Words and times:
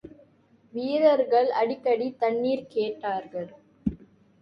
வீரர்கள் 0.73 1.49
அடிக்கடி, 1.51 2.09
தண்ணிர் 2.19 2.67
கேட்டார்கள். 2.67 3.49